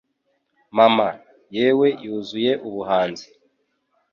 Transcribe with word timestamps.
Mama 0.77 1.07
(yewe 1.57 1.87
Yuzuye 2.03 2.51
ubuhanzi) 2.67 3.27